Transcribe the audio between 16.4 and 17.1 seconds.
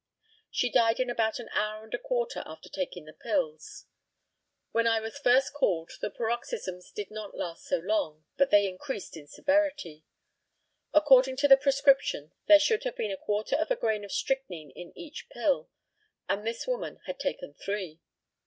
this woman